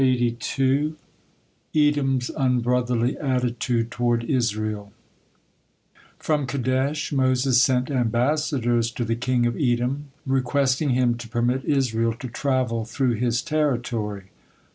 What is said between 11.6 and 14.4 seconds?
Israel to travel through his territory.